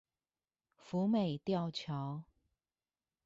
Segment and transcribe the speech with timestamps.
[0.75, 2.23] 福美吊橋